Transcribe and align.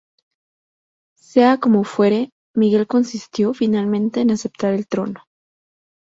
Sea 1.19 1.59
como 1.61 1.83
fuere, 1.83 2.31
Miguel 2.55 2.87
consintió 2.87 3.53
finalmente 3.53 4.21
en 4.21 4.31
aceptar 4.31 4.73
el 4.73 4.87
trono. 4.87 5.25